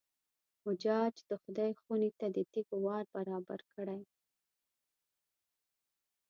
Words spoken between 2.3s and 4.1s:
د تېږو وار برابر کړی.